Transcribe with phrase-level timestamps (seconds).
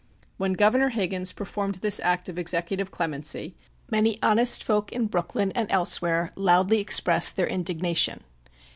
[0.37, 3.53] When Governor Higgins performed this act of executive clemency,
[3.91, 8.21] many honest folk in Brooklyn and elsewhere loudly expressed their indignation.